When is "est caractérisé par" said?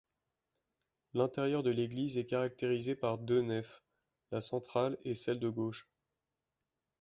2.17-3.19